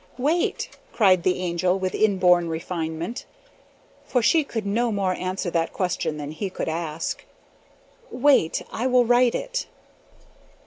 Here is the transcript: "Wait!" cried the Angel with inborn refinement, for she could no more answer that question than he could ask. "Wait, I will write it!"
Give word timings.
"Wait!" 0.17 0.77
cried 0.91 1.21
the 1.21 1.37
Angel 1.41 1.77
with 1.77 1.93
inborn 1.93 2.49
refinement, 2.49 3.27
for 4.03 4.19
she 4.23 4.43
could 4.43 4.65
no 4.65 4.91
more 4.91 5.13
answer 5.13 5.51
that 5.51 5.73
question 5.73 6.17
than 6.17 6.31
he 6.31 6.49
could 6.49 6.67
ask. 6.67 7.23
"Wait, 8.09 8.63
I 8.71 8.87
will 8.87 9.05
write 9.05 9.35
it!" 9.35 9.67